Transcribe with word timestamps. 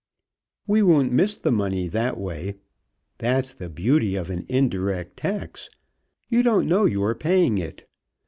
We 0.65 0.81
won't 0.81 1.11
miss 1.11 1.37
the 1.37 1.51
money 1.51 1.87
that 1.87 2.17
way. 2.19 2.55
That's 3.19 3.53
the 3.53 3.69
beauty 3.69 4.15
of 4.15 4.31
an 4.31 4.47
indirect 4.49 5.15
tax: 5.17 5.69
you 6.27 6.41
don't 6.41 6.67
know 6.67 6.85
you 6.85 7.03
are 7.05 7.13
paying 7.13 7.59
it. 7.59 7.87